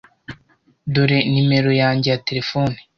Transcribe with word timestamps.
Dore 0.93 1.19
nimero 1.31 1.71
yanjye 1.81 2.07
ya 2.13 2.21
terefone. 2.27 2.77